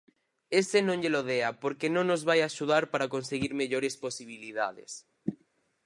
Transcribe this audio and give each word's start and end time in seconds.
Ese 0.61 0.79
non 0.87 0.97
llelo 1.01 1.21
dea 1.31 1.49
porque 1.63 1.87
non 1.95 2.05
nos 2.09 2.21
vai 2.29 2.39
axudar 2.41 2.83
para 2.91 3.11
conseguir 3.15 3.51
mellores 3.61 3.95
posibilidades. 4.05 4.91